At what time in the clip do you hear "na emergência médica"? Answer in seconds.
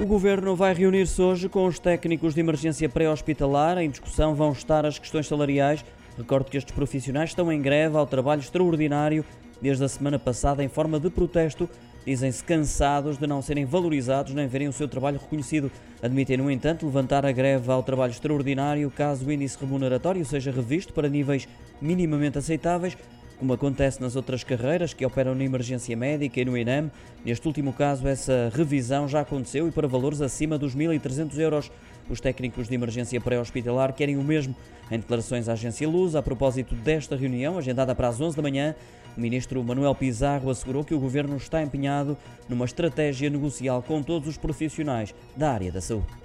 25.34-26.40